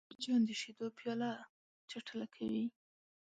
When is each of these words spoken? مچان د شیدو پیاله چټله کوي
مچان 0.09 0.41
د 0.45 0.49
شیدو 0.61 0.85
پیاله 0.97 1.31
چټله 1.89 2.27
کوي 2.35 2.63